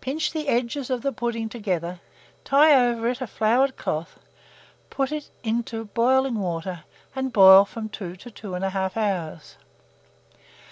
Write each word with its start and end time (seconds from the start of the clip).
Pinch 0.00 0.30
the 0.32 0.46
edges 0.46 0.88
of 0.88 1.02
the 1.02 1.10
pudding 1.10 1.48
together, 1.48 1.98
tie 2.44 2.76
over 2.80 3.08
it 3.08 3.20
a 3.20 3.26
floured 3.26 3.76
cloth, 3.76 4.16
put 4.88 5.10
it 5.10 5.30
into 5.42 5.86
boiling 5.86 6.36
water, 6.36 6.84
and 7.16 7.32
boil 7.32 7.64
from 7.64 7.88
2 7.88 8.14
to 8.14 8.30
2 8.30 8.50
1/2 8.50 8.96
hours. 8.96 9.56